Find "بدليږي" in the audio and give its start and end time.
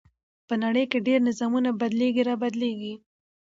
1.81-2.23